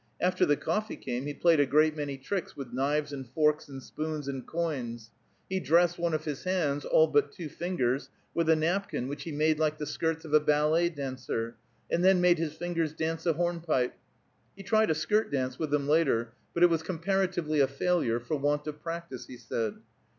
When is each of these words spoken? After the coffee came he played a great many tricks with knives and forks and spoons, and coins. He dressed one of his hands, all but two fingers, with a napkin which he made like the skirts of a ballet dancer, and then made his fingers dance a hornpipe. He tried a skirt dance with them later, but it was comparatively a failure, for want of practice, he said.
After 0.19 0.47
the 0.47 0.57
coffee 0.57 0.95
came 0.95 1.27
he 1.27 1.33
played 1.35 1.59
a 1.59 1.65
great 1.67 1.95
many 1.95 2.17
tricks 2.17 2.57
with 2.57 2.73
knives 2.73 3.13
and 3.13 3.29
forks 3.29 3.67
and 3.69 3.83
spoons, 3.83 4.27
and 4.27 4.47
coins. 4.47 5.11
He 5.47 5.59
dressed 5.59 5.99
one 5.99 6.15
of 6.15 6.25
his 6.25 6.43
hands, 6.43 6.85
all 6.85 7.05
but 7.05 7.31
two 7.31 7.47
fingers, 7.49 8.09
with 8.33 8.49
a 8.49 8.55
napkin 8.55 9.07
which 9.07 9.25
he 9.25 9.31
made 9.31 9.59
like 9.59 9.77
the 9.77 9.85
skirts 9.85 10.25
of 10.25 10.33
a 10.33 10.39
ballet 10.39 10.89
dancer, 10.89 11.55
and 11.91 12.03
then 12.03 12.19
made 12.19 12.39
his 12.39 12.53
fingers 12.53 12.93
dance 12.93 13.27
a 13.27 13.33
hornpipe. 13.33 13.93
He 14.57 14.63
tried 14.63 14.89
a 14.89 14.95
skirt 14.95 15.31
dance 15.31 15.59
with 15.59 15.69
them 15.69 15.87
later, 15.87 16.33
but 16.55 16.63
it 16.63 16.69
was 16.71 16.81
comparatively 16.81 17.59
a 17.59 17.67
failure, 17.67 18.19
for 18.19 18.37
want 18.37 18.65
of 18.65 18.81
practice, 18.81 19.27
he 19.27 19.37
said. 19.37 19.75